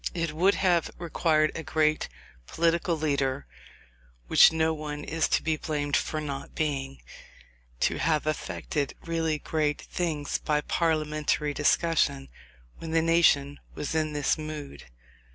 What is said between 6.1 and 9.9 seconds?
not being, to have effected really great